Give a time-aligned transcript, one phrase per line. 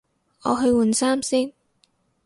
[0.41, 1.53] 我去換衫先